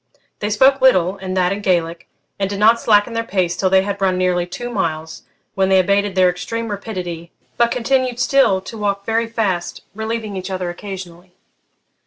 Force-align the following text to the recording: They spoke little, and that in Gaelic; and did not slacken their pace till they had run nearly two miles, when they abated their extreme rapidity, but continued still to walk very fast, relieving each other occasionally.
They 0.39 0.49
spoke 0.49 0.81
little, 0.81 1.17
and 1.17 1.37
that 1.37 1.51
in 1.51 1.61
Gaelic; 1.61 2.07
and 2.39 2.49
did 2.49 2.57
not 2.57 2.81
slacken 2.81 3.13
their 3.13 3.23
pace 3.23 3.55
till 3.55 3.69
they 3.69 3.83
had 3.83 4.01
run 4.01 4.17
nearly 4.17 4.47
two 4.47 4.71
miles, 4.71 5.21
when 5.53 5.69
they 5.69 5.77
abated 5.77 6.15
their 6.15 6.27
extreme 6.27 6.71
rapidity, 6.71 7.31
but 7.55 7.69
continued 7.69 8.19
still 8.19 8.61
to 8.61 8.79
walk 8.79 9.05
very 9.05 9.27
fast, 9.27 9.83
relieving 9.93 10.35
each 10.35 10.49
other 10.49 10.71
occasionally. 10.71 11.35